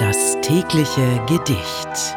Das 0.00 0.38
tägliche 0.40 1.20
Gedicht. 1.26 2.16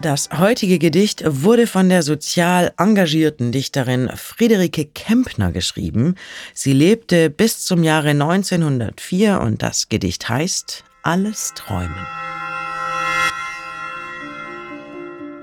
Das 0.00 0.28
heutige 0.38 0.78
Gedicht 0.78 1.24
wurde 1.26 1.66
von 1.66 1.88
der 1.88 2.04
sozial 2.04 2.72
engagierten 2.78 3.50
Dichterin 3.50 4.08
Friederike 4.14 4.84
Kempner 4.84 5.50
geschrieben. 5.50 6.14
Sie 6.54 6.72
lebte 6.72 7.28
bis 7.28 7.64
zum 7.64 7.82
Jahre 7.82 8.10
1904 8.10 9.40
und 9.40 9.64
das 9.64 9.88
Gedicht 9.88 10.28
heißt 10.28 10.84
Alles 11.02 11.54
Träumen. 11.56 12.06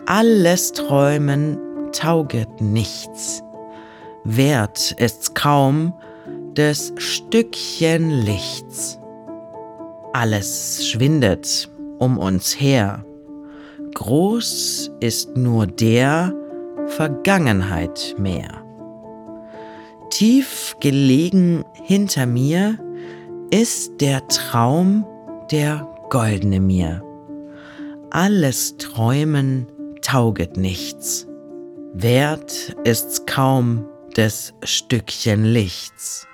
Alles 0.06 0.72
Träumen 0.72 1.58
tauget 1.92 2.62
nichts. 2.62 3.44
Wert 4.24 4.96
ist's 4.96 5.34
kaum 5.34 5.94
des 6.56 6.94
Stückchen 6.96 8.22
Lichts. 8.22 9.00
Alles 10.14 10.88
schwindet 10.88 11.70
um 12.00 12.18
uns 12.18 12.60
her 12.60 13.06
groß 13.94 14.92
ist 15.00 15.36
nur 15.36 15.68
der 15.68 16.34
Vergangenheit 16.88 18.16
mehr. 18.18 18.64
Tief 20.10 20.76
gelegen 20.80 21.64
hinter 21.84 22.26
mir 22.26 22.78
ist 23.52 24.02
der 24.02 24.28
Traum 24.28 25.06
der 25.52 25.88
goldene 26.10 26.60
mir. 26.60 27.04
Alles 28.10 28.78
Träumen 28.78 29.68
tauget 30.02 30.58
nichts. 30.58 31.28
Wert 31.94 32.76
ist's 32.84 33.26
kaum 33.26 33.86
des 34.16 34.54
Stückchen 34.64 35.44
Lichts. 35.44 36.29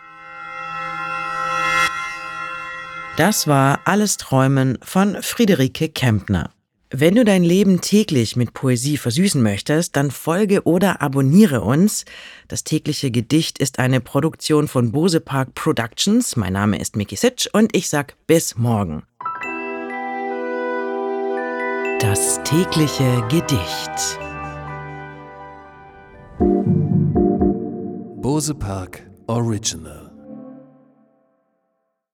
Das 3.17 3.47
war 3.47 3.79
Alles 3.85 4.17
Träumen 4.17 4.77
von 4.81 5.21
Friederike 5.21 5.87
Kempner. 5.87 6.51
Wenn 6.89 7.15
du 7.15 7.23
dein 7.23 7.43
Leben 7.43 7.79
täglich 7.79 8.35
mit 8.35 8.53
Poesie 8.53 8.97
versüßen 8.97 9.41
möchtest, 9.41 9.95
dann 9.95 10.11
folge 10.11 10.63
oder 10.63 11.01
abonniere 11.01 11.61
uns. 11.61 12.03
Das 12.49 12.65
tägliche 12.65 13.11
Gedicht 13.11 13.57
ist 13.57 13.79
eine 13.79 14.01
Produktion 14.01 14.67
von 14.67 14.91
Bose 14.91 15.21
Park 15.21 15.55
Productions. 15.55 16.35
Mein 16.35 16.53
Name 16.53 16.77
ist 16.77 16.97
Miki 16.97 17.15
Sitsch 17.15 17.47
und 17.53 17.73
ich 17.73 17.87
sag 17.87 18.15
bis 18.27 18.57
morgen. 18.57 19.03
Das 22.01 22.41
tägliche 22.43 23.23
Gedicht. 23.29 24.19
Bose 28.21 28.53
Park 28.53 29.09
Original 29.27 30.04